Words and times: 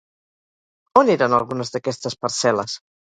On 1.01 1.11
eren 1.15 1.35
algunes 1.41 1.73
d'aquestes 1.75 2.17
parcel·les? 2.25 2.81